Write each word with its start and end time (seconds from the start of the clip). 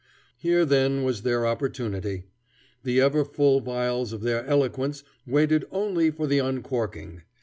Here, 0.39 0.65
then, 0.65 1.03
was 1.03 1.21
their 1.21 1.45
opportunity. 1.45 2.23
The 2.83 2.99
ever 2.99 3.23
full 3.23 3.59
vials 3.61 4.13
of 4.13 4.21
their 4.21 4.43
eloquence 4.47 5.03
waited 5.27 5.65
only 5.69 6.09
for 6.09 6.25
the 6.25 6.39
uncorking. 6.39 7.21